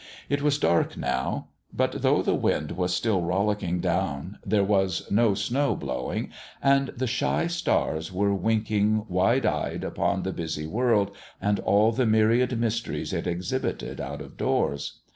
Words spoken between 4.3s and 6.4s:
there was no snow blowing,